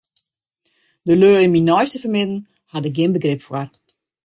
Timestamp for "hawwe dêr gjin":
2.71-3.13